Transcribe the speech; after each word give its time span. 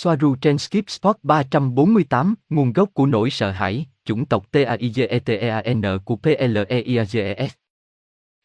Soaru 0.00 0.34
trên 0.34 0.58
Skip 0.58 0.90
Spot 0.90 1.16
348, 1.22 2.34
nguồn 2.50 2.72
gốc 2.72 2.90
của 2.94 3.06
nỗi 3.06 3.30
sợ 3.30 3.50
hãi, 3.50 3.86
chủng 4.04 4.26
tộc 4.26 4.50
TAIGETEAN 4.50 5.98
của 6.04 6.16
PLEIAGES. 6.16 7.52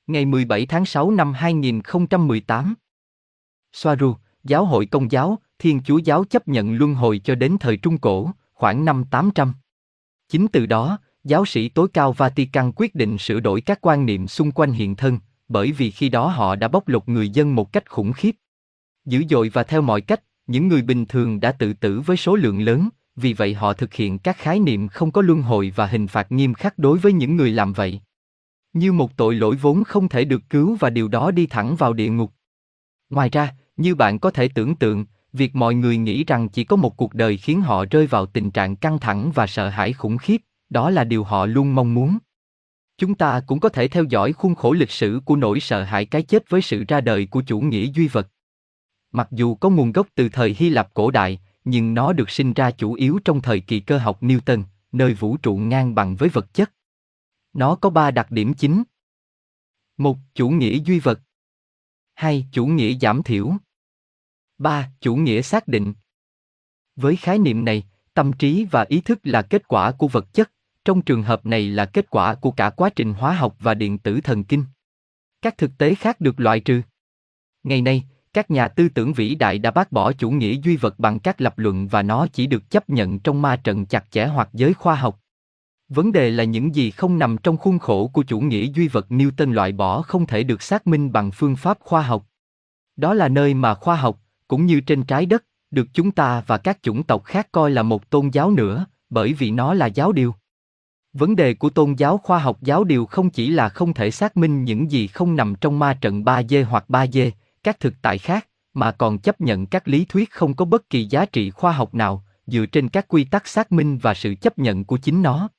Ngày 0.07 0.25
17 0.25 0.65
tháng 0.65 0.85
6 0.85 1.11
năm 1.11 1.33
2018. 1.33 2.73
Soaru, 3.73 4.15
giáo 4.43 4.65
hội 4.65 4.85
công 4.85 5.11
giáo, 5.11 5.39
Thiên 5.59 5.81
Chúa 5.85 5.97
giáo 5.97 6.23
chấp 6.23 6.47
nhận 6.47 6.75
luân 6.75 6.93
hồi 6.93 7.21
cho 7.23 7.35
đến 7.35 7.57
thời 7.59 7.77
Trung 7.77 7.97
Cổ, 7.97 8.31
khoảng 8.53 8.85
năm 8.85 9.03
800. 9.11 9.53
Chính 10.29 10.47
từ 10.47 10.65
đó, 10.65 10.97
giáo 11.23 11.45
sĩ 11.45 11.69
tối 11.69 11.87
cao 11.93 12.11
Vatican 12.11 12.71
quyết 12.75 12.95
định 12.95 13.17
sửa 13.17 13.39
đổi 13.39 13.61
các 13.61 13.79
quan 13.81 14.05
niệm 14.05 14.27
xung 14.27 14.51
quanh 14.51 14.71
hiện 14.71 14.95
thân, 14.95 15.19
bởi 15.47 15.71
vì 15.71 15.91
khi 15.91 16.09
đó 16.09 16.27
họ 16.27 16.55
đã 16.55 16.67
bóc 16.67 16.87
lột 16.87 17.09
người 17.09 17.29
dân 17.29 17.55
một 17.55 17.73
cách 17.73 17.89
khủng 17.89 18.13
khiếp. 18.13 18.35
Dữ 19.05 19.23
dội 19.29 19.49
và 19.49 19.63
theo 19.63 19.81
mọi 19.81 20.01
cách, 20.01 20.21
những 20.47 20.67
người 20.67 20.81
bình 20.81 21.05
thường 21.05 21.39
đã 21.39 21.51
tự 21.51 21.73
tử 21.73 22.01
với 22.01 22.17
số 22.17 22.35
lượng 22.35 22.61
lớn, 22.61 22.89
vì 23.15 23.33
vậy 23.33 23.53
họ 23.53 23.73
thực 23.73 23.93
hiện 23.93 24.19
các 24.19 24.37
khái 24.37 24.59
niệm 24.59 24.87
không 24.87 25.11
có 25.11 25.21
luân 25.21 25.41
hồi 25.41 25.73
và 25.75 25.85
hình 25.85 26.07
phạt 26.07 26.31
nghiêm 26.31 26.53
khắc 26.53 26.79
đối 26.79 26.97
với 26.97 27.13
những 27.13 27.35
người 27.35 27.51
làm 27.51 27.73
vậy. 27.73 28.01
Như 28.73 28.91
một 28.93 29.17
tội 29.17 29.35
lỗi 29.35 29.55
vốn 29.55 29.83
không 29.83 30.09
thể 30.09 30.25
được 30.25 30.41
cứu 30.49 30.77
và 30.79 30.89
điều 30.89 31.07
đó 31.07 31.31
đi 31.31 31.47
thẳng 31.47 31.75
vào 31.75 31.93
địa 31.93 32.09
ngục. 32.09 32.31
Ngoài 33.09 33.29
ra, 33.29 33.55
như 33.77 33.95
bạn 33.95 34.19
có 34.19 34.31
thể 34.31 34.47
tưởng 34.47 34.75
tượng, 34.75 35.05
việc 35.33 35.55
mọi 35.55 35.75
người 35.75 35.97
nghĩ 35.97 36.23
rằng 36.23 36.49
chỉ 36.49 36.63
có 36.63 36.75
một 36.75 36.97
cuộc 36.97 37.13
đời 37.13 37.37
khiến 37.37 37.61
họ 37.61 37.85
rơi 37.91 38.07
vào 38.07 38.25
tình 38.25 38.51
trạng 38.51 38.75
căng 38.75 38.99
thẳng 38.99 39.31
và 39.35 39.47
sợ 39.47 39.69
hãi 39.69 39.93
khủng 39.93 40.17
khiếp, 40.17 40.41
đó 40.69 40.89
là 40.89 41.03
điều 41.03 41.23
họ 41.23 41.45
luôn 41.45 41.75
mong 41.75 41.93
muốn. 41.93 42.17
Chúng 42.97 43.15
ta 43.15 43.41
cũng 43.47 43.59
có 43.59 43.69
thể 43.69 43.87
theo 43.87 44.03
dõi 44.03 44.33
khuôn 44.33 44.55
khổ 44.55 44.73
lịch 44.73 44.91
sử 44.91 45.21
của 45.25 45.35
nỗi 45.35 45.59
sợ 45.59 45.83
hãi 45.83 46.05
cái 46.05 46.21
chết 46.23 46.49
với 46.49 46.61
sự 46.61 46.83
ra 46.87 47.01
đời 47.01 47.25
của 47.25 47.41
chủ 47.41 47.59
nghĩa 47.59 47.85
duy 47.85 48.07
vật. 48.07 48.27
Mặc 49.13 49.27
dù 49.31 49.55
có 49.55 49.69
nguồn 49.69 49.91
gốc 49.91 50.07
từ 50.15 50.29
thời 50.29 50.55
Hy 50.57 50.69
Lạp 50.69 50.93
cổ 50.93 51.11
đại, 51.11 51.39
nhưng 51.65 51.93
nó 51.93 52.13
được 52.13 52.29
sinh 52.29 52.53
ra 52.53 52.71
chủ 52.71 52.93
yếu 52.93 53.19
trong 53.25 53.41
thời 53.41 53.59
kỳ 53.59 53.79
cơ 53.79 53.97
học 53.97 54.23
Newton, 54.23 54.63
nơi 54.91 55.13
vũ 55.13 55.37
trụ 55.37 55.55
ngang 55.55 55.95
bằng 55.95 56.15
với 56.15 56.29
vật 56.29 56.53
chất. 56.53 56.73
Nó 57.53 57.75
có 57.75 57.89
ba 57.89 58.11
đặc 58.11 58.31
điểm 58.31 58.53
chính. 58.53 58.83
một 59.97 60.17
Chủ 60.35 60.49
nghĩa 60.49 60.79
duy 60.85 60.99
vật. 60.99 61.19
hai 62.13 62.45
Chủ 62.51 62.65
nghĩa 62.65 62.97
giảm 63.01 63.23
thiểu. 63.23 63.53
ba 64.57 64.91
Chủ 65.01 65.15
nghĩa 65.15 65.41
xác 65.41 65.67
định. 65.67 65.93
Với 66.95 67.15
khái 67.15 67.39
niệm 67.39 67.65
này, 67.65 67.83
tâm 68.13 68.33
trí 68.33 68.65
và 68.71 68.85
ý 68.89 69.01
thức 69.01 69.19
là 69.23 69.41
kết 69.41 69.67
quả 69.67 69.91
của 69.91 70.07
vật 70.07 70.33
chất, 70.33 70.51
trong 70.85 71.01
trường 71.01 71.23
hợp 71.23 71.45
này 71.45 71.67
là 71.67 71.85
kết 71.85 72.09
quả 72.09 72.35
của 72.35 72.51
cả 72.51 72.69
quá 72.69 72.89
trình 72.95 73.13
hóa 73.13 73.33
học 73.33 73.55
và 73.59 73.73
điện 73.73 73.97
tử 73.97 74.21
thần 74.21 74.43
kinh. 74.43 74.65
Các 75.41 75.57
thực 75.57 75.71
tế 75.77 75.95
khác 75.95 76.21
được 76.21 76.39
loại 76.39 76.59
trừ. 76.59 76.81
Ngày 77.63 77.81
nay, 77.81 78.03
các 78.33 78.51
nhà 78.51 78.67
tư 78.67 78.89
tưởng 78.89 79.13
vĩ 79.13 79.35
đại 79.35 79.59
đã 79.59 79.71
bác 79.71 79.91
bỏ 79.91 80.13
chủ 80.13 80.31
nghĩa 80.31 80.53
duy 80.63 80.77
vật 80.77 80.99
bằng 80.99 81.19
các 81.19 81.41
lập 81.41 81.59
luận 81.59 81.87
và 81.87 82.01
nó 82.01 82.27
chỉ 82.33 82.47
được 82.47 82.69
chấp 82.69 82.89
nhận 82.89 83.19
trong 83.19 83.41
ma 83.41 83.55
trận 83.55 83.85
chặt 83.85 84.11
chẽ 84.11 84.25
hoặc 84.25 84.49
giới 84.53 84.73
khoa 84.73 84.95
học. 84.95 85.19
Vấn 85.89 86.11
đề 86.11 86.29
là 86.29 86.43
những 86.43 86.75
gì 86.75 86.91
không 86.91 87.19
nằm 87.19 87.37
trong 87.37 87.57
khuôn 87.57 87.79
khổ 87.79 88.07
của 88.07 88.23
chủ 88.23 88.39
nghĩa 88.39 88.65
duy 88.65 88.87
vật 88.87 89.05
Newton 89.09 89.53
loại 89.53 89.71
bỏ 89.71 90.01
không 90.01 90.25
thể 90.25 90.43
được 90.43 90.61
xác 90.61 90.87
minh 90.87 91.11
bằng 91.11 91.31
phương 91.31 91.55
pháp 91.55 91.77
khoa 91.79 92.01
học. 92.01 92.25
Đó 92.95 93.13
là 93.13 93.27
nơi 93.27 93.53
mà 93.53 93.73
khoa 93.73 93.95
học, 93.95 94.19
cũng 94.47 94.65
như 94.65 94.81
trên 94.81 95.03
trái 95.03 95.25
đất, 95.25 95.43
được 95.71 95.87
chúng 95.93 96.11
ta 96.11 96.43
và 96.47 96.57
các 96.57 96.77
chủng 96.81 97.03
tộc 97.03 97.23
khác 97.23 97.47
coi 97.51 97.71
là 97.71 97.83
một 97.83 98.09
tôn 98.09 98.29
giáo 98.29 98.51
nữa, 98.51 98.85
bởi 99.09 99.33
vì 99.33 99.51
nó 99.51 99.73
là 99.73 99.85
giáo 99.85 100.11
điều. 100.11 100.35
Vấn 101.13 101.35
đề 101.35 101.53
của 101.53 101.69
tôn 101.69 101.93
giáo 101.93 102.17
khoa 102.17 102.39
học 102.39 102.57
giáo 102.61 102.83
điều 102.83 103.05
không 103.05 103.29
chỉ 103.29 103.49
là 103.49 103.69
không 103.69 103.93
thể 103.93 104.11
xác 104.11 104.37
minh 104.37 104.63
những 104.63 104.91
gì 104.91 105.07
không 105.07 105.35
nằm 105.35 105.55
trong 105.61 105.79
ma 105.79 105.93
trận 106.01 106.23
3D 106.23 106.65
hoặc 106.65 106.85
3D, 106.87 107.31
các 107.63 107.79
thực 107.79 107.93
tại 108.01 108.17
khác, 108.17 108.47
mà 108.73 108.91
còn 108.91 109.17
chấp 109.17 109.41
nhận 109.41 109.65
các 109.65 109.87
lý 109.87 110.05
thuyết 110.05 110.31
không 110.31 110.53
có 110.53 110.65
bất 110.65 110.89
kỳ 110.89 111.05
giá 111.05 111.25
trị 111.25 111.49
khoa 111.49 111.71
học 111.71 111.93
nào, 111.93 112.23
dựa 112.47 112.65
trên 112.65 112.89
các 112.89 113.07
quy 113.07 113.23
tắc 113.23 113.47
xác 113.47 113.71
minh 113.71 113.97
và 113.97 114.13
sự 114.13 114.35
chấp 114.35 114.59
nhận 114.59 114.83
của 114.83 114.97
chính 114.97 115.21
nó. 115.21 115.49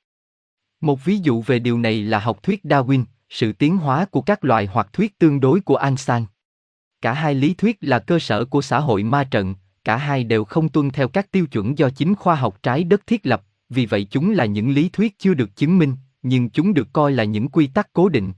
Một 0.81 1.05
ví 1.05 1.17
dụ 1.17 1.41
về 1.41 1.59
điều 1.59 1.79
này 1.79 2.01
là 2.01 2.19
học 2.19 2.43
thuyết 2.43 2.63
Darwin, 2.63 3.03
sự 3.29 3.53
tiến 3.53 3.77
hóa 3.77 4.05
của 4.05 4.21
các 4.21 4.45
loài 4.45 4.65
hoặc 4.65 4.93
thuyết 4.93 5.19
tương 5.19 5.39
đối 5.39 5.61
của 5.61 5.75
Einstein. 5.75 6.25
Cả 7.01 7.13
hai 7.13 7.35
lý 7.35 7.53
thuyết 7.53 7.77
là 7.81 7.99
cơ 7.99 8.19
sở 8.19 8.45
của 8.45 8.61
xã 8.61 8.79
hội 8.79 9.03
ma 9.03 9.23
trận, 9.23 9.55
cả 9.83 9.97
hai 9.97 10.23
đều 10.23 10.43
không 10.43 10.69
tuân 10.69 10.89
theo 10.89 11.07
các 11.07 11.31
tiêu 11.31 11.47
chuẩn 11.47 11.77
do 11.77 11.89
chính 11.89 12.15
khoa 12.15 12.35
học 12.35 12.63
trái 12.63 12.83
đất 12.83 13.07
thiết 13.07 13.25
lập, 13.25 13.43
vì 13.69 13.85
vậy 13.85 14.07
chúng 14.11 14.31
là 14.31 14.45
những 14.45 14.71
lý 14.71 14.89
thuyết 14.89 15.19
chưa 15.19 15.33
được 15.33 15.55
chứng 15.55 15.77
minh, 15.77 15.95
nhưng 16.21 16.49
chúng 16.49 16.73
được 16.73 16.87
coi 16.93 17.11
là 17.11 17.23
những 17.23 17.49
quy 17.49 17.67
tắc 17.67 17.93
cố 17.93 18.09
định. 18.09 18.33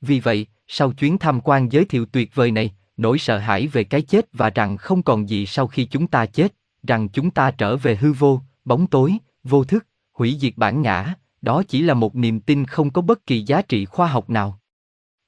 Vì 0.00 0.20
vậy, 0.20 0.46
sau 0.68 0.92
chuyến 0.92 1.18
tham 1.18 1.40
quan 1.40 1.72
giới 1.72 1.84
thiệu 1.84 2.06
tuyệt 2.06 2.34
vời 2.34 2.50
này, 2.50 2.74
nỗi 2.96 3.18
sợ 3.18 3.38
hãi 3.38 3.66
về 3.66 3.84
cái 3.84 4.02
chết 4.02 4.26
và 4.32 4.50
rằng 4.50 4.76
không 4.76 5.02
còn 5.02 5.28
gì 5.28 5.46
sau 5.46 5.66
khi 5.66 5.84
chúng 5.84 6.06
ta 6.06 6.26
chết, 6.26 6.54
rằng 6.82 7.08
chúng 7.08 7.30
ta 7.30 7.50
trở 7.50 7.76
về 7.76 7.96
hư 7.96 8.12
vô, 8.12 8.40
bóng 8.64 8.86
tối, 8.86 9.16
vô 9.44 9.64
thức, 9.64 9.86
hủy 10.12 10.36
diệt 10.40 10.52
bản 10.56 10.82
ngã, 10.82 11.14
đó 11.42 11.62
chỉ 11.68 11.82
là 11.82 11.94
một 11.94 12.16
niềm 12.16 12.40
tin 12.40 12.64
không 12.64 12.90
có 12.90 13.02
bất 13.02 13.26
kỳ 13.26 13.42
giá 13.42 13.62
trị 13.62 13.84
khoa 13.84 14.06
học 14.06 14.30
nào. 14.30 14.58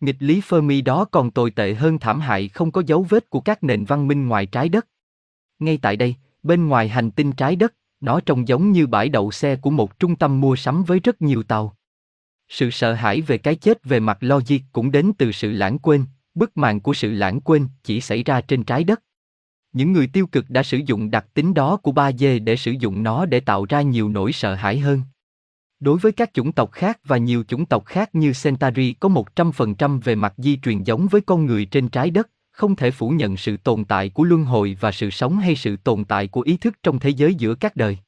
Nghịch 0.00 0.16
lý 0.18 0.40
Fermi 0.40 0.84
đó 0.84 1.04
còn 1.04 1.30
tồi 1.30 1.50
tệ 1.50 1.74
hơn 1.74 1.98
thảm 1.98 2.20
hại 2.20 2.48
không 2.48 2.70
có 2.70 2.82
dấu 2.86 3.06
vết 3.08 3.30
của 3.30 3.40
các 3.40 3.64
nền 3.64 3.84
văn 3.84 4.08
minh 4.08 4.26
ngoài 4.28 4.46
trái 4.46 4.68
đất. 4.68 4.86
Ngay 5.58 5.78
tại 5.82 5.96
đây, 5.96 6.14
bên 6.42 6.68
ngoài 6.68 6.88
hành 6.88 7.10
tinh 7.10 7.32
trái 7.32 7.56
đất, 7.56 7.74
nó 8.00 8.20
trông 8.20 8.48
giống 8.48 8.72
như 8.72 8.86
bãi 8.86 9.08
đậu 9.08 9.30
xe 9.30 9.56
của 9.56 9.70
một 9.70 9.98
trung 9.98 10.16
tâm 10.16 10.40
mua 10.40 10.56
sắm 10.56 10.84
với 10.84 11.00
rất 11.00 11.22
nhiều 11.22 11.42
tàu. 11.42 11.76
Sự 12.48 12.70
sợ 12.70 12.92
hãi 12.92 13.20
về 13.20 13.38
cái 13.38 13.54
chết 13.54 13.84
về 13.84 14.00
mặt 14.00 14.18
logic 14.20 14.58
cũng 14.72 14.90
đến 14.90 15.12
từ 15.18 15.32
sự 15.32 15.52
lãng 15.52 15.78
quên, 15.78 16.04
bức 16.34 16.56
màn 16.56 16.80
của 16.80 16.94
sự 16.94 17.12
lãng 17.12 17.40
quên 17.40 17.68
chỉ 17.82 18.00
xảy 18.00 18.22
ra 18.22 18.40
trên 18.40 18.64
trái 18.64 18.84
đất. 18.84 19.02
Những 19.72 19.92
người 19.92 20.06
tiêu 20.06 20.26
cực 20.26 20.50
đã 20.50 20.62
sử 20.62 20.80
dụng 20.86 21.10
đặc 21.10 21.26
tính 21.34 21.54
đó 21.54 21.76
của 21.76 21.92
3D 21.92 22.44
để 22.44 22.56
sử 22.56 22.70
dụng 22.70 23.02
nó 23.02 23.26
để 23.26 23.40
tạo 23.40 23.64
ra 23.68 23.82
nhiều 23.82 24.08
nỗi 24.08 24.32
sợ 24.32 24.54
hãi 24.54 24.78
hơn. 24.78 25.02
Đối 25.80 25.98
với 25.98 26.12
các 26.12 26.34
chủng 26.34 26.52
tộc 26.52 26.72
khác 26.72 26.98
và 27.04 27.16
nhiều 27.16 27.44
chủng 27.48 27.66
tộc 27.66 27.84
khác 27.86 28.14
như 28.14 28.32
Centauri 28.42 28.92
có 28.92 29.08
100% 29.34 30.00
về 30.00 30.14
mặt 30.14 30.34
di 30.36 30.56
truyền 30.56 30.82
giống 30.82 31.06
với 31.06 31.20
con 31.20 31.46
người 31.46 31.64
trên 31.64 31.88
trái 31.88 32.10
đất, 32.10 32.30
không 32.50 32.76
thể 32.76 32.90
phủ 32.90 33.10
nhận 33.10 33.36
sự 33.36 33.56
tồn 33.56 33.84
tại 33.84 34.08
của 34.08 34.24
luân 34.24 34.44
hồi 34.44 34.76
và 34.80 34.92
sự 34.92 35.10
sống 35.10 35.38
hay 35.38 35.56
sự 35.56 35.76
tồn 35.76 36.04
tại 36.04 36.28
của 36.28 36.40
ý 36.40 36.56
thức 36.56 36.74
trong 36.82 36.98
thế 36.98 37.10
giới 37.10 37.34
giữa 37.34 37.54
các 37.54 37.76
đời. 37.76 37.98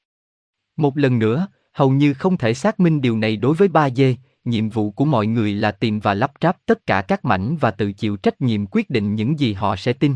Một 0.77 0.99
lần 0.99 1.19
nữa, 1.19 1.47
hầu 1.73 1.91
như 1.91 2.15
không 2.15 2.37
thể 2.37 2.55
xác 2.55 2.81
minh 2.81 3.01
điều 3.01 3.19
này 3.19 3.37
đối 3.37 3.55
với 3.55 3.69
3D, 3.69 4.15
nhiệm 4.47 4.69
vụ 4.69 4.91
của 4.91 5.05
mọi 5.05 5.27
người 5.27 5.55
là 5.55 5.71
tìm 5.71 6.01
và 6.01 6.15
lắp 6.15 6.33
ráp 6.41 6.57
tất 6.67 6.87
cả 6.87 7.03
các 7.03 7.25
mảnh 7.25 7.57
và 7.57 7.71
tự 7.71 7.93
chịu 7.93 8.17
trách 8.17 8.41
nhiệm 8.41 8.67
quyết 8.67 8.91
định 8.91 9.15
những 9.15 9.39
gì 9.39 9.53
họ 9.53 9.77
sẽ 9.77 9.93
tin. 9.93 10.15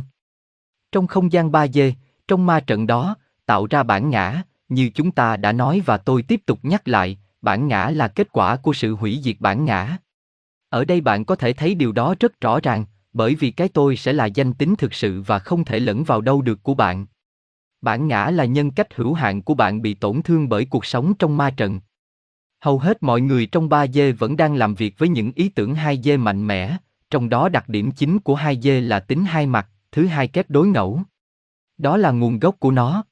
Trong 0.92 1.06
không 1.06 1.32
gian 1.32 1.50
3D, 1.50 1.92
trong 2.28 2.46
ma 2.46 2.60
trận 2.60 2.86
đó, 2.86 3.16
tạo 3.46 3.66
ra 3.66 3.82
bản 3.82 4.10
ngã, 4.10 4.42
như 4.68 4.91
chúng 4.94 5.10
ta 5.10 5.36
đã 5.36 5.52
nói 5.52 5.82
và 5.86 5.96
tôi 5.96 6.22
tiếp 6.22 6.41
tục 6.46 6.58
nhắc 6.62 6.88
lại, 6.88 7.18
bản 7.42 7.68
ngã 7.68 7.91
là 7.91 8.08
kết 8.08 8.32
quả 8.32 8.56
của 8.56 8.72
sự 8.72 8.94
hủy 8.94 9.20
diệt 9.22 9.36
bản 9.41 9.64
ngã. 9.64 9.96
Ở 10.68 10.84
đây 10.84 11.00
bạn 11.00 11.24
có 11.24 11.36
thể 11.36 11.52
thấy 11.52 11.74
điều 11.74 11.92
đó 11.92 12.14
rất 12.20 12.41
rõ 12.41 12.60
ràng, 12.60 12.84
bởi 13.12 13.34
vì 13.34 13.50
cái 13.50 13.68
tôi 13.68 13.97
sẽ 13.97 14.12
là 14.12 14.26
danh 14.26 14.52
tính 14.52 14.74
thực 14.76 14.94
sự 14.94 15.22
và 15.22 15.38
không 15.38 15.64
thể 15.64 15.80
lẫn 15.80 16.04
vào 16.04 16.20
đâu 16.20 16.42
được 16.42 16.62
của 16.62 16.74
bạn. 16.74 17.06
Bản 17.82 18.08
ngã 18.08 18.30
là 18.30 18.44
nhân 18.44 18.70
cách 18.70 18.94
hữu 18.94 19.14
hạn 19.14 19.42
của 19.42 19.54
bạn 19.54 19.82
bị 19.82 19.94
tổn 19.94 20.22
thương 20.22 20.48
bởi 20.48 20.64
cuộc 20.64 20.84
sống 20.84 21.14
trong 21.14 21.36
ma 21.36 21.50
trận. 21.50 21.80
Hầu 22.60 22.78
hết 22.78 23.03
mọi 23.03 23.21
người 23.21 23.47
trong 23.47 23.69
3D 23.69 24.15
vẫn 24.19 24.37
đang 24.37 24.54
làm 24.54 24.75
việc 24.75 24.98
với 24.98 25.09
những 25.09 25.32
ý 25.34 25.48
tưởng 25.48 25.75
2D 25.75 26.19
mạnh 26.19 26.47
mẽ, 26.47 26.76
trong 27.10 27.28
đó 27.28 27.48
đặc 27.48 27.69
điểm 27.69 27.91
chính 27.91 28.19
của 28.19 28.37
2D 28.37 28.81
là 28.81 29.00
tính 29.00 29.25
hai 29.25 29.47
mặt, 29.47 29.69
thứ 29.93 30.06
hai 30.06 30.28
kép 30.28 30.50
đối 30.50 30.69
ngẫu. 30.69 31.03
Đó 31.78 31.97
là 31.97 32.10
nguồn 32.10 32.38
gốc 32.38 32.56
của 32.59 32.71
nó. 32.71 33.04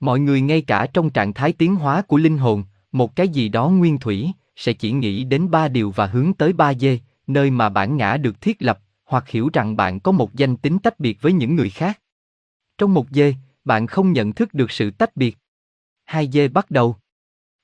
Mọi 0.00 0.20
người 0.20 0.40
ngay 0.40 0.62
cả 0.62 0.86
trong 0.86 1.10
trạng 1.10 1.32
thái 1.32 1.52
tiến 1.52 1.76
hóa 1.76 2.02
của 2.02 2.16
linh 2.16 2.38
hồn, 2.38 2.64
một 2.92 3.16
cái 3.16 3.28
gì 3.28 3.48
đó 3.48 3.68
nguyên 3.68 3.98
thủy, 3.98 4.32
sẽ 4.56 4.72
chỉ 4.72 4.92
nghĩ 4.92 5.24
đến 5.24 5.50
ba 5.50 5.68
điều 5.68 5.90
và 5.90 6.06
hướng 6.06 6.34
tới 6.34 6.52
3D, 6.52 6.98
nơi 7.26 7.50
mà 7.50 7.68
bản 7.68 7.96
ngã 7.96 8.16
được 8.16 8.40
thiết 8.40 8.62
lập, 8.62 8.80
hoặc 9.04 9.28
hiểu 9.28 9.50
rằng 9.52 9.76
bạn 9.76 10.00
có 10.00 10.12
một 10.12 10.34
danh 10.34 10.56
tính 10.56 10.78
tách 10.78 11.00
biệt 11.00 11.22
với 11.22 11.32
những 11.32 11.56
người 11.56 11.70
khác. 11.70 12.00
Trong 12.78 12.94
một 12.94 13.06
dê, 13.10 13.34
bạn 13.64 13.86
không 13.86 14.12
nhận 14.12 14.32
thức 14.32 14.54
được 14.54 14.70
sự 14.70 14.90
tách 14.90 15.16
biệt. 15.16 15.38
Hai 16.04 16.28
dê 16.32 16.48
bắt 16.48 16.70
đầu. 16.70 16.96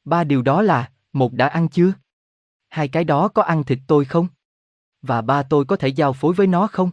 Ba 0.04 0.24
điều 0.24 0.42
đó 0.42 0.62
là, 0.62 0.90
một 1.12 1.32
đã 1.32 1.48
ăn 1.48 1.68
chưa? 1.68 1.92
Hai 2.68 2.88
cái 2.88 3.04
đó 3.04 3.28
có 3.28 3.42
ăn 3.42 3.64
thịt 3.64 3.78
tôi 3.86 4.04
không? 4.04 4.26
Và 5.02 5.22
ba 5.22 5.42
tôi 5.42 5.64
có 5.64 5.76
thể 5.76 5.88
giao 5.88 6.12
phối 6.12 6.34
với 6.34 6.46
nó 6.46 6.66
không? 6.66 6.90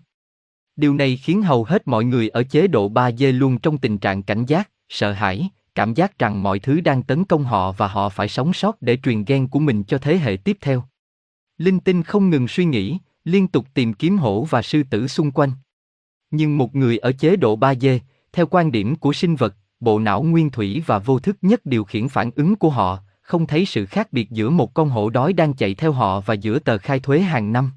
Điều 0.76 0.94
này 0.94 1.18
khiến 1.18 1.42
hầu 1.42 1.64
hết 1.64 1.88
mọi 1.88 2.06
người 2.06 2.30
ở 2.30 2.44
chế 2.44 2.68
độ 2.68 2.90
3 2.90 3.12
dê 3.12 3.32
luôn 3.32 3.60
trong 3.60 3.78
tình 3.78 3.98
trạng 3.98 4.24
cảnh 4.24 4.46
giác, 4.46 4.70
sợ 4.90 5.12
hãi, 5.12 5.50
cảm 5.76 5.94
giác 5.94 6.20
rằng 6.20 6.44
mọi 6.44 6.60
thứ 6.60 6.82
đang 6.82 7.04
tấn 7.04 7.26
công 7.26 7.44
họ 7.44 7.72
và 7.72 7.88
họ 7.88 8.10
phải 8.10 8.28
sống 8.28 8.54
sót 8.54 8.82
để 8.82 8.98
truyền 9.04 9.26
gen 9.26 9.48
của 9.48 9.60
mình 9.60 9.84
cho 9.84 9.98
thế 9.98 10.18
hệ 10.18 10.38
tiếp 10.44 10.58
theo. 10.62 10.84
Linh 11.58 11.80
tinh 11.80 12.04
không 12.04 12.30
ngừng 12.30 12.48
suy 12.48 12.66
nghĩ, 12.66 12.98
liên 13.24 13.48
tục 13.48 13.66
tìm 13.74 13.94
kiếm 13.94 14.18
hổ 14.18 14.44
và 14.44 14.62
sư 14.62 14.84
tử 14.90 15.08
xung 15.08 15.32
quanh. 15.32 15.52
Nhưng 16.32 16.58
một 16.58 16.76
người 16.76 16.98
ở 16.98 17.12
chế 17.12 17.36
độ 17.36 17.58
3D, 17.58 18.00
theo 18.32 18.46
quan 18.48 18.72
điểm 18.72 18.96
của 18.96 19.14
sinh 19.14 19.36
vật, 19.36 19.56
bộ 19.80 20.00
não 20.00 20.24
nguyên 20.24 20.50
thủy 20.50 20.84
và 20.86 21.00
vô 21.00 21.20
thức 21.20 21.38
nhất 21.42 21.66
điều 21.66 21.84
khiển 21.84 22.10
phản 22.10 22.32
ứng 22.36 22.56
của 22.56 22.70
họ, 22.70 23.00
không 23.22 23.48
thấy 23.48 23.66
sự 23.66 23.86
khác 23.86 24.14
biệt 24.14 24.32
giữa 24.32 24.50
một 24.50 24.74
con 24.74 24.90
hổ 24.90 25.10
đói 25.10 25.34
đang 25.34 25.54
chạy 25.54 25.76
theo 25.76 25.92
họ 25.92 26.22
và 26.22 26.34
giữa 26.34 26.60
tờ 26.60 26.78
khai 26.78 27.00
thuế 27.00 27.20
hàng 27.20 27.54
năm. 27.54 27.72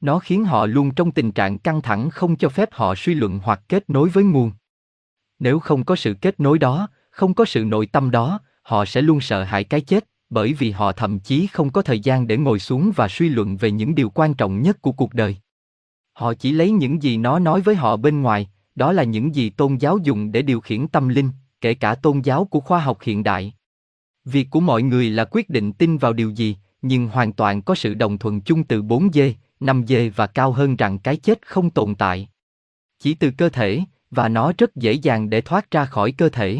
Nó 0.00 0.18
khiến 0.18 0.44
họ 0.44 0.66
luôn 0.66 0.94
trong 0.94 1.10
tình 1.10 1.32
trạng 1.32 1.58
căng 1.58 1.82
thẳng 1.82 2.10
không 2.10 2.36
cho 2.36 2.48
phép 2.48 2.68
họ 2.72 2.94
suy 2.94 3.14
luận 3.14 3.40
hoặc 3.42 3.60
kết 3.68 3.90
nối 3.90 4.08
với 4.08 4.24
nguồn. 4.24 4.52
Nếu 5.38 5.58
không 5.58 5.84
có 5.84 5.96
sự 5.96 6.14
kết 6.14 6.40
nối 6.40 6.58
đó, 6.58 6.88
không 7.10 7.34
có 7.34 7.44
sự 7.44 7.64
nội 7.64 7.86
tâm 7.86 8.10
đó, 8.10 8.40
họ 8.62 8.84
sẽ 8.84 9.02
luôn 9.02 9.20
sợ 9.20 9.44
hãi 9.44 9.64
cái 9.64 9.80
chết, 9.80 10.04
bởi 10.30 10.52
vì 10.52 10.70
họ 10.70 10.92
thậm 10.92 11.18
chí 11.18 11.46
không 11.46 11.70
có 11.70 11.82
thời 11.82 12.00
gian 12.00 12.26
để 12.26 12.36
ngồi 12.36 12.58
xuống 12.58 12.92
và 12.96 13.08
suy 13.08 13.28
luận 13.28 13.56
về 13.56 13.70
những 13.70 13.94
điều 13.94 14.10
quan 14.10 14.34
trọng 14.34 14.62
nhất 14.62 14.82
của 14.82 14.92
cuộc 14.92 15.14
đời. 15.14 15.36
Họ 16.12 16.34
chỉ 16.34 16.52
lấy 16.52 16.70
những 16.70 17.02
gì 17.02 17.16
nó 17.16 17.38
nói 17.38 17.60
với 17.60 17.74
họ 17.74 17.96
bên 17.96 18.22
ngoài, 18.22 18.50
đó 18.78 18.92
là 18.92 19.04
những 19.04 19.34
gì 19.34 19.50
tôn 19.50 19.76
giáo 19.76 19.98
dùng 19.98 20.32
để 20.32 20.42
điều 20.42 20.60
khiển 20.60 20.88
tâm 20.88 21.08
linh, 21.08 21.30
kể 21.60 21.74
cả 21.74 21.94
tôn 21.94 22.20
giáo 22.20 22.44
của 22.44 22.60
khoa 22.60 22.80
học 22.80 22.98
hiện 23.02 23.22
đại. 23.22 23.54
Việc 24.24 24.50
của 24.50 24.60
mọi 24.60 24.82
người 24.82 25.10
là 25.10 25.24
quyết 25.30 25.50
định 25.50 25.72
tin 25.72 25.98
vào 25.98 26.12
điều 26.12 26.30
gì, 26.30 26.56
nhưng 26.82 27.08
hoàn 27.08 27.32
toàn 27.32 27.62
có 27.62 27.74
sự 27.74 27.94
đồng 27.94 28.18
thuận 28.18 28.40
chung 28.40 28.64
từ 28.64 28.82
4 28.82 29.12
dê, 29.12 29.34
5 29.60 29.84
dê 29.86 30.08
và 30.08 30.26
cao 30.26 30.52
hơn 30.52 30.76
rằng 30.76 30.98
cái 30.98 31.16
chết 31.16 31.46
không 31.46 31.70
tồn 31.70 31.94
tại. 31.94 32.28
Chỉ 32.98 33.14
từ 33.14 33.30
cơ 33.30 33.48
thể, 33.48 33.80
và 34.10 34.28
nó 34.28 34.52
rất 34.58 34.76
dễ 34.76 34.92
dàng 34.92 35.30
để 35.30 35.40
thoát 35.40 35.70
ra 35.70 35.84
khỏi 35.84 36.12
cơ 36.12 36.28
thể. 36.28 36.58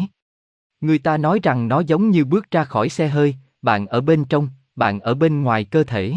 Người 0.81 0.99
ta 0.99 1.17
nói 1.17 1.39
rằng 1.43 1.67
nó 1.67 1.79
giống 1.79 2.09
như 2.09 2.25
bước 2.25 2.51
ra 2.51 2.63
khỏi 2.63 2.89
xe 2.89 3.07
hơi, 3.07 3.35
bạn 3.61 3.87
ở 3.87 4.01
bên 4.01 4.25
trong, 4.25 4.49
bạn 4.75 4.99
ở 4.99 5.13
bên 5.13 5.43
ngoài 5.43 5.63
cơ 5.63 5.83
thể. 5.83 6.13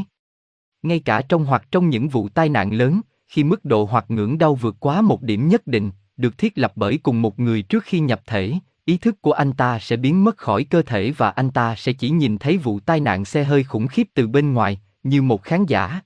Ngay 0.83 1.01
cả 1.01 1.23
trong 1.29 1.45
hoặc 1.45 1.67
trong 1.71 1.91
những 1.91 2.09
vụ 2.09 2.29
tai 2.29 2.49
nạn 2.49 2.73
lớn, 2.73 3.01
khi 3.33 3.45
mức 3.45 3.65
độ 3.65 3.85
hoặc 3.85 4.05
ngưỡng 4.09 4.39
đau 4.39 4.55
vượt 4.55 4.77
quá 4.81 5.01
một 5.01 5.23
điểm 5.23 5.49
nhất 5.49 5.67
định, 5.67 5.91
được 6.17 6.39
thiết 6.39 6.59
lập 6.59 6.73
bởi 6.77 6.99
cùng 7.03 7.23
một 7.23 7.41
người 7.41 7.63
trước 7.63 7.85
khi 7.85 8.01
nhập 8.01 8.23
thể, 8.27 8.55
ý 8.85 8.97
thức 8.97 9.23
của 9.23 9.33
anh 9.33 9.53
ta 9.53 9.79
sẽ 9.79 9.97
biến 9.97 10.25
mất 10.25 10.37
khỏi 10.37 10.65
cơ 10.65 10.83
thể 10.83 11.11
và 11.11 11.31
anh 11.31 11.51
ta 11.51 11.75
sẽ 11.77 11.93
chỉ 11.93 12.11
nhìn 12.11 12.39
thấy 12.39 12.57
vụ 12.57 12.81
tai 12.81 13.01
nạn 13.01 13.25
xe 13.25 13.45
hơi 13.45 13.65
khủng 13.65 13.87
khiếp 13.87 14.09
từ 14.15 14.29
bên 14.29 14.53
ngoài, 14.53 14.81
như 15.03 15.23
một 15.23 15.43
khán 15.43 15.67
giả. 15.67 16.01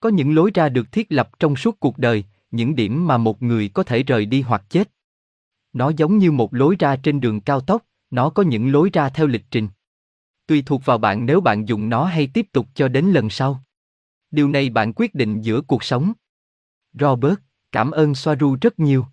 Có 0.00 0.08
những 0.08 0.34
lối 0.34 0.50
ra 0.54 0.68
được 0.68 0.92
thiết 0.92 1.12
lập 1.12 1.30
trong 1.38 1.56
suốt 1.56 1.80
cuộc 1.80 1.98
đời, 1.98 2.24
những 2.50 2.76
điểm 2.76 3.06
mà 3.06 3.16
một 3.18 3.42
người 3.42 3.68
có 3.68 3.82
thể 3.82 4.02
rời 4.02 4.26
đi 4.26 4.42
hoặc 4.42 4.62
chết. 4.68 4.90
Nó 5.72 5.92
giống 5.96 6.18
như 6.18 6.32
một 6.32 6.54
lối 6.54 6.76
ra 6.78 6.96
trên 6.96 7.20
đường 7.20 7.40
cao 7.40 7.60
tốc, 7.60 7.82
nó 8.10 8.30
có 8.30 8.42
những 8.42 8.72
lối 8.72 8.90
ra 8.92 9.08
theo 9.08 9.26
lịch 9.26 9.44
trình. 9.50 9.68
Tùy 10.46 10.62
thuộc 10.66 10.84
vào 10.84 10.98
bạn 10.98 11.26
nếu 11.26 11.40
bạn 11.40 11.68
dùng 11.68 11.88
nó 11.88 12.04
hay 12.04 12.26
tiếp 12.26 12.46
tục 12.52 12.66
cho 12.74 12.88
đến 12.88 13.04
lần 13.04 13.30
sau. 13.30 13.62
Điều 14.30 14.48
này 14.48 14.70
bạn 14.70 14.92
quyết 14.96 15.14
định 15.14 15.40
giữa 15.40 15.60
cuộc 15.60 15.84
sống. 15.84 16.12
Robert, 17.00 17.38
cảm 17.72 17.90
ơn 17.90 18.14
Soaru 18.14 18.56
rất 18.60 18.78
nhiều. 18.78 19.06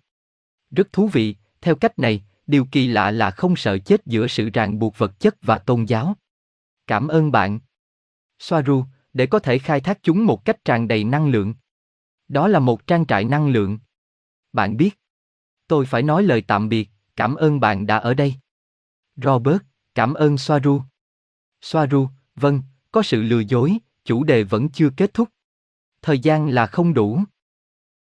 Rất 0.70 0.92
thú 0.92 1.08
vị, 1.08 1.36
theo 1.60 1.74
cách 1.74 1.98
này, 1.98 2.24
điều 2.46 2.66
kỳ 2.72 2.88
lạ 2.88 3.10
là 3.10 3.30
không 3.30 3.56
sợ 3.56 3.78
chết 3.78 4.06
giữa 4.06 4.26
sự 4.26 4.50
ràng 4.54 4.78
buộc 4.78 4.98
vật 4.98 5.20
chất 5.20 5.36
và 5.42 5.58
tôn 5.58 5.84
giáo. 5.84 6.16
Cảm 6.86 7.08
ơn 7.08 7.32
bạn. 7.32 7.60
Soaru, 8.38 8.84
để 9.12 9.26
có 9.26 9.38
thể 9.38 9.58
khai 9.58 9.80
thác 9.80 9.98
chúng 10.02 10.26
một 10.26 10.44
cách 10.44 10.64
tràn 10.64 10.88
đầy 10.88 11.04
năng 11.04 11.28
lượng. 11.28 11.54
Đó 12.28 12.48
là 12.48 12.58
một 12.58 12.86
trang 12.86 13.06
trại 13.06 13.24
năng 13.24 13.48
lượng. 13.48 13.78
Bạn 14.52 14.76
biết. 14.76 14.98
Tôi 15.66 15.86
phải 15.86 16.02
nói 16.02 16.22
lời 16.22 16.42
tạm 16.46 16.68
biệt, 16.68 16.90
cảm 17.16 17.34
ơn 17.34 17.60
bạn 17.60 17.86
đã 17.86 17.96
ở 17.96 18.14
đây. 18.14 18.34
Robert, 19.16 19.62
cảm 19.94 20.14
ơn 20.14 20.38
Soaru. 20.38 20.82
Soaru, 21.60 22.08
vâng, 22.34 22.62
có 22.92 23.02
sự 23.02 23.22
lừa 23.22 23.40
dối, 23.40 23.78
chủ 24.04 24.24
đề 24.24 24.44
vẫn 24.44 24.68
chưa 24.68 24.90
kết 24.96 25.14
thúc. 25.14 25.28
Thời 26.02 26.18
gian 26.18 26.48
là 26.48 26.66
không 26.66 26.94
đủ. 26.94 27.20